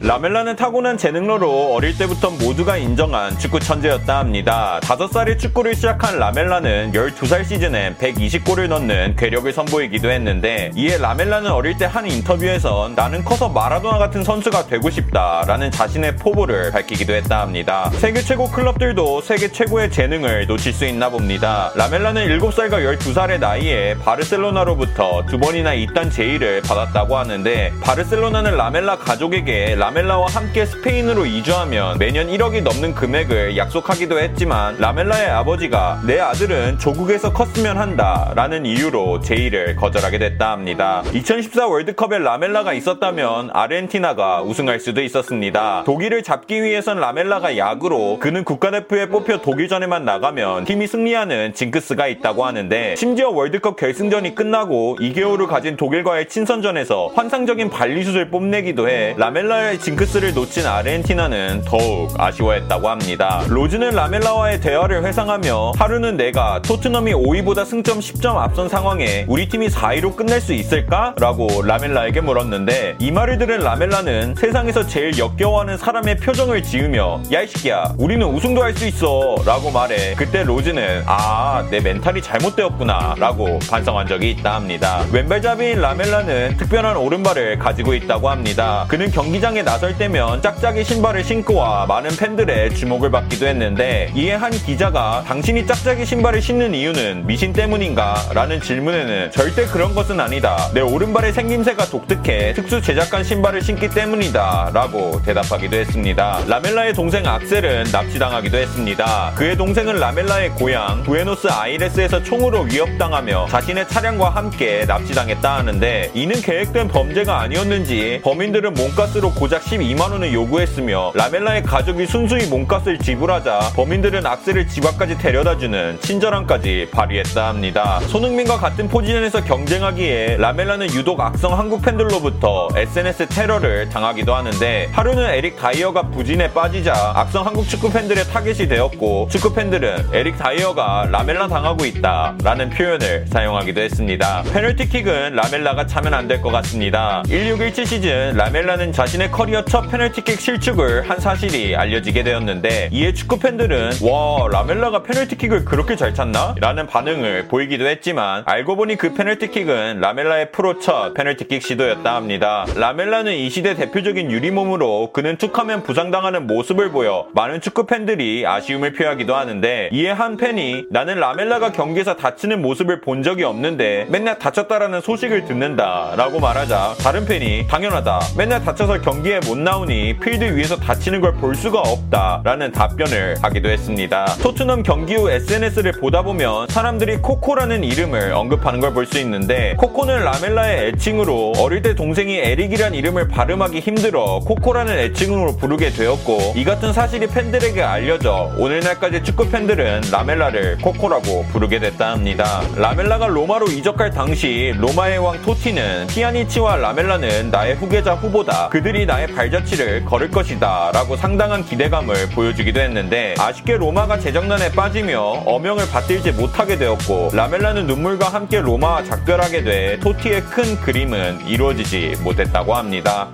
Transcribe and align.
라멜라는 0.00 0.54
타고난 0.54 0.96
재능러로 0.96 1.74
어릴 1.74 1.98
때부터 1.98 2.30
모두가 2.30 2.76
인정한 2.76 3.36
축구 3.36 3.58
천재였다 3.58 4.20
합니다. 4.20 4.78
5살에 4.84 5.36
축구를 5.40 5.74
시작한 5.74 6.20
라멜라는 6.20 6.92
12살 6.92 7.44
시즌에 7.44 7.96
120골을 7.96 8.68
넣는 8.68 9.16
괴력을 9.16 9.52
선보이기도 9.52 10.08
했는데 10.08 10.70
이에 10.76 10.98
라멜라는 10.98 11.50
어릴 11.50 11.76
때 11.76 11.86
한 11.88 12.06
인터뷰에선 12.08 12.94
나는 12.94 13.24
커서 13.24 13.48
마라도나 13.48 13.98
같은 13.98 14.22
선수가 14.22 14.66
되고 14.68 14.88
싶다 14.88 15.42
라는 15.48 15.70
자신의 15.72 16.16
포부를 16.16 16.70
밝히기도 16.70 17.14
했다 17.14 17.40
합니다. 17.40 17.90
세계 17.94 18.20
최고 18.20 18.48
클럽들도 18.48 19.22
세계 19.22 19.50
최고의 19.50 19.90
재능을 19.90 20.46
놓칠 20.46 20.72
수 20.74 20.84
있나 20.84 21.08
봅니다. 21.08 21.72
라멜라는 21.74 22.28
7살과 22.38 22.98
12살의 22.98 23.40
나이에 23.40 23.96
바르셀로나로부터 24.04 25.24
두 25.26 25.40
번이나 25.40 25.74
입단 25.74 26.10
제의를 26.10 26.62
받았다고 26.62 27.16
하는데 27.16 27.72
바르셀로나는 27.82 28.56
라멜라 28.56 28.98
가족에게 28.98 29.74
라멜라와 29.74 30.26
함께 30.28 30.66
스페인으로 30.66 31.24
이주하면 31.26 31.98
매년 31.98 32.28
1억이 32.28 32.62
넘는 32.62 32.94
금액을 32.94 33.56
약속하기도 33.56 34.18
했지만 34.18 34.76
라멜라의 34.78 35.30
아버지가 35.30 36.02
내 36.06 36.18
아들은 36.18 36.78
조국에서 36.78 37.32
컸으면 37.32 37.78
한다 37.78 38.32
라는 38.34 38.66
이유로 38.66 39.20
제의를 39.20 39.76
거절하게 39.76 40.18
됐다 40.18 40.50
합니다. 40.50 41.02
2014 41.12 41.66
월드컵에 41.66 42.18
라멜라가 42.18 42.72
있었다면 42.72 43.50
아르헨티나가 43.52 44.42
우승할 44.42 44.80
수도 44.80 45.02
있었습니다. 45.02 45.84
독일을 45.84 46.22
잡기 46.22 46.62
위해선 46.62 47.00
라멜라가 47.00 47.56
약으로 47.56 48.18
그는 48.18 48.44
국가대표에 48.44 49.06
뽑혀 49.06 49.38
독일전에만 49.38 50.04
나가면 50.04 50.64
팀이 50.64 50.86
승리하는 50.86 51.54
징크스가 51.54 52.08
있다고 52.08 52.44
하는데 52.44 52.94
심지어 52.96 53.30
월드컵 53.30 53.76
결승전이 53.76 54.34
끝나고 54.34 54.98
2개월을 55.00 55.46
가진 55.46 55.76
독일과의 55.76 56.28
친선전에서 56.28 57.12
환상적인 57.14 57.70
발리슛을 57.70 58.30
뽐내기도 58.30 58.88
해 58.88 59.14
라멜라의 59.16 59.77
징크스를 59.78 60.34
놓친 60.34 60.66
아르헨티나는 60.66 61.62
더욱 61.64 62.14
아쉬워했다고 62.18 62.88
합니다. 62.88 63.42
로즈는 63.48 63.90
라멜라와의 63.90 64.60
대화를 64.60 65.04
회상하며 65.04 65.72
하루는 65.78 66.16
내가 66.16 66.60
토트넘이 66.62 67.12
5위보다 67.12 67.64
승점 67.66 68.00
10점 68.00 68.36
앞선 68.36 68.68
상황에 68.68 69.24
우리 69.28 69.48
팀이 69.48 69.68
4위로 69.68 70.16
끝낼 70.16 70.40
수 70.40 70.52
있을까? 70.52 71.14
라고 71.18 71.62
라멜라에게 71.62 72.20
물었는데 72.20 72.96
이 72.98 73.10
말을 73.10 73.38
들은 73.38 73.60
라멜라는 73.60 74.34
세상에서 74.36 74.86
제일 74.86 75.16
역겨워하는 75.18 75.76
사람의 75.78 76.16
표정을 76.18 76.62
지으며 76.62 77.20
야이 77.32 77.46
새끼야 77.46 77.94
우리는 77.98 78.26
우승도 78.26 78.62
할 78.62 78.68
수 78.78 78.86
있어 78.86 79.34
라고 79.44 79.70
말해 79.72 80.14
그때 80.14 80.44
로즈는 80.44 81.02
아 81.06 81.64
내 81.70 81.80
멘탈이 81.80 82.22
잘못되었구나 82.22 83.16
라고 83.18 83.58
반성한 83.68 84.06
적이 84.06 84.30
있다 84.30 84.54
합니다. 84.54 85.04
왼발잡이인 85.12 85.80
라멜라는 85.80 86.56
특별한 86.56 86.96
오른발을 86.96 87.58
가지고 87.58 87.94
있다고 87.94 88.28
합니다. 88.30 88.84
그는 88.88 89.10
경기장에 89.10 89.62
나설 89.68 89.98
때면 89.98 90.40
짝짝이 90.40 90.82
신발을 90.82 91.22
신고 91.22 91.56
와 91.56 91.84
많은 91.84 92.16
팬들의 92.16 92.74
주목을 92.74 93.10
받기도 93.10 93.46
했는데 93.46 94.10
이에 94.14 94.32
한 94.32 94.50
기자가 94.50 95.22
당신이 95.26 95.66
짝짝이 95.66 96.06
신발을 96.06 96.40
신는 96.40 96.74
이유는 96.74 97.26
미신 97.26 97.52
때문인가? 97.52 98.16
라는 98.32 98.62
질문에는 98.62 99.30
절대 99.30 99.66
그런 99.66 99.94
것은 99.94 100.20
아니다. 100.20 100.70
내 100.72 100.80
오른발의 100.80 101.34
생김새가 101.34 101.84
독특해 101.84 102.54
특수 102.54 102.80
제작한 102.80 103.22
신발을 103.22 103.60
신기 103.60 103.90
때문이다. 103.90 104.70
라고 104.72 105.20
대답하기도 105.22 105.76
했습니다. 105.76 106.44
라멜라의 106.48 106.94
동생 106.94 107.26
악셀은 107.26 107.88
납치당하기도 107.92 108.56
했습니다. 108.56 109.32
그의 109.34 109.54
동생은 109.54 109.96
라멜라의 109.96 110.48
고향 110.52 111.02
부에노스 111.02 111.46
아이레스에서 111.46 112.22
총으로 112.22 112.62
위협당하며 112.62 113.48
자신의 113.50 113.86
차량과 113.88 114.30
함께 114.30 114.86
납치당했다 114.86 115.56
하는데 115.58 116.10
이는 116.14 116.40
계획된 116.40 116.88
범죄가 116.88 117.38
아니었는지 117.40 118.22
범인들은 118.24 118.72
몸값으로 118.72 119.34
고작 119.34 119.57
12만 119.60 120.12
원을 120.12 120.32
요구했으며 120.32 121.12
라멜라의 121.14 121.62
가족이 121.62 122.06
순순히 122.06 122.46
몸값을 122.46 122.98
지불하자 122.98 123.72
범인들은 123.74 124.24
악셀을 124.26 124.68
집 124.68 124.86
앞까지 124.86 125.18
데려다주는 125.18 126.00
친절함까지 126.00 126.88
발휘했다 126.92 127.48
합니다. 127.48 128.00
손흥민과 128.08 128.58
같은 128.58 128.88
포지션에서 128.88 129.42
경쟁하기에 129.44 130.36
라멜라는 130.38 130.92
유독 130.94 131.20
악성 131.20 131.58
한국 131.58 131.82
팬들로부터 131.82 132.68
SNS 132.76 133.26
테러를 133.28 133.88
당하기도 133.88 134.34
하는데 134.34 134.88
하루는 134.92 135.26
에릭 135.30 135.56
다이어가 135.58 136.02
부진에 136.10 136.52
빠지자 136.52 137.12
악성 137.16 137.46
한국 137.46 137.68
축구 137.68 137.90
팬들의 137.92 138.24
타겟이 138.24 138.68
되었고 138.68 139.28
축구 139.30 139.52
팬들은 139.54 140.08
에릭 140.12 140.38
다이어가 140.38 141.08
라멜라 141.10 141.48
당하고 141.48 141.84
있다 141.84 142.34
라는 142.42 142.70
표현을 142.70 143.26
사용하기도 143.28 143.80
했습니다. 143.80 144.42
페널티킥은 144.52 145.34
라멜라가 145.34 145.86
차면 145.86 146.14
안 146.14 146.28
될 146.28 146.42
것 146.42 146.50
같습니다. 146.50 147.22
1617 147.28 147.86
시즌 147.86 148.34
라멜라는 148.36 148.92
자신의 148.92 149.30
커리어 149.30 149.47
첫 149.54 149.90
페널티킥 149.90 150.40
실축을 150.40 151.08
한 151.08 151.18
사실이 151.18 151.74
알려지게 151.74 152.22
되었는데 152.22 152.90
이에 152.92 153.12
축구 153.12 153.38
팬들은 153.38 153.92
와 154.02 154.48
라멜라가 154.50 155.02
페널티킥을 155.02 155.64
그렇게 155.64 155.96
잘 155.96 156.14
찼나? 156.14 156.54
라는 156.60 156.86
반응을 156.86 157.48
보이기도 157.48 157.86
했지만 157.86 158.42
알고 158.46 158.76
보니 158.76 158.96
그 158.96 159.14
페널티킥은 159.14 160.00
라멜라의 160.00 160.52
프로 160.52 160.78
첫 160.78 161.14
페널티킥 161.14 161.62
시도였다 161.62 162.14
합니다. 162.14 162.66
라멜라는 162.76 163.34
이 163.34 163.48
시대 163.50 163.74
대표적인 163.74 164.30
유리몸으로 164.30 165.12
그는 165.12 165.36
툭하면 165.36 165.82
부상당하는 165.82 166.46
모습을 166.46 166.90
보여 166.90 167.26
많은 167.34 167.60
축구 167.60 167.86
팬들이 167.86 168.46
아쉬움을 168.46 168.92
표하기도 168.92 169.34
하는데 169.34 169.88
이에 169.92 170.10
한 170.10 170.36
팬이 170.36 170.84
나는 170.90 171.18
라멜라가 171.20 171.72
경기에서 171.72 172.16
다치는 172.16 172.62
모습을 172.62 173.00
본 173.00 173.22
적이 173.22 173.44
없는데 173.44 174.06
맨날 174.10 174.38
다쳤다라는 174.38 175.00
소식을 175.00 175.46
듣는다 175.46 176.14
라고 176.16 176.40
말하자 176.40 176.94
다른 177.02 177.24
팬이 177.24 177.66
당연하다 177.66 178.20
맨날 178.36 178.62
다쳐서 178.62 179.00
경기에 179.00 179.37
못 179.40 179.56
나오니 179.58 180.18
필드 180.20 180.56
위에서 180.56 180.76
다치는 180.76 181.20
걸 181.20 181.28
볼 181.38 181.54
수가 181.54 181.80
없다 181.80 182.40
라는 182.42 182.72
답변을 182.72 183.36
하기도 183.40 183.68
했습니다. 183.68 184.24
토트넘 184.42 184.82
경기 184.82 185.14
후 185.14 185.30
SNS를 185.30 185.92
보다 185.92 186.22
보면 186.22 186.66
사람들이 186.68 187.18
코코라는 187.18 187.84
이름을 187.84 188.32
언급하는 188.32 188.80
걸 188.80 188.92
볼 188.92 189.06
수 189.06 189.18
있는데 189.20 189.74
코코는 189.78 190.24
라멜라의 190.24 190.88
애칭으로 190.88 191.52
어릴 191.58 191.82
때 191.82 191.94
동생이 191.94 192.38
에릭이란 192.38 192.94
이름을 192.94 193.28
발음하기 193.28 193.78
힘들어 193.80 194.40
코코라는 194.40 194.98
애칭으로 194.98 195.56
부르게 195.56 195.90
되었고 195.90 196.54
이 196.56 196.64
같은 196.64 196.92
사실이 196.92 197.28
팬들에게 197.28 197.80
알려져 197.82 198.50
오늘날까지 198.58 199.22
축구 199.22 199.48
팬들은 199.50 200.02
라멜라를 200.10 200.78
코코라고 200.78 201.44
부르게 201.52 201.78
됐다 201.78 202.10
합니다. 202.10 202.62
라멜라가 202.76 203.28
로마로 203.28 203.66
이적할 203.68 204.10
당시 204.10 204.72
로마의 204.76 205.18
왕 205.18 205.40
토티는 205.42 206.08
피아니치와 206.08 206.76
라멜라는 206.76 207.50
나의 207.50 207.76
후계자 207.76 208.14
후보다 208.14 208.68
그들이 208.70 209.06
나의 209.06 209.27
발자취를 209.34 210.04
걸을 210.04 210.30
것이다 210.30 210.92
라고 210.92 211.16
상당한 211.16 211.64
기대감을 211.64 212.30
보여주기도 212.30 212.80
했는데 212.80 213.34
아쉽게 213.38 213.76
로마가 213.76 214.18
재정난에 214.18 214.72
빠지며 214.72 215.20
어명을 215.20 215.88
받들지 215.90 216.32
못하게 216.32 216.76
되었고 216.76 217.30
라멜라는 217.32 217.86
눈물과 217.86 218.28
함께 218.28 218.60
로마와 218.60 219.04
작별하게 219.04 219.64
돼 219.64 220.00
토티의 220.00 220.42
큰 220.42 220.76
그림은 220.80 221.46
이루어지지 221.46 222.16
못했다고 222.22 222.74
합니다. 222.74 223.28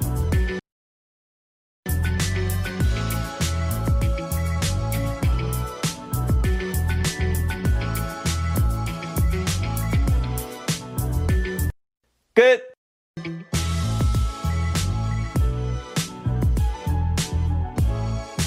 끝! 12.34 12.75